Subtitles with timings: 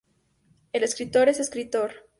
[0.73, 1.93] El escritor es escritor.